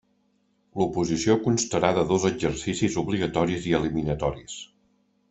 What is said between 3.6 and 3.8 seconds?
i